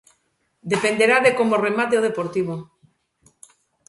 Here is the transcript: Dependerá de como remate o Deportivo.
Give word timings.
Dependerá 0.73 1.17
de 1.25 1.31
como 1.39 1.61
remate 1.67 1.95
o 1.99 2.05
Deportivo. 2.07 2.53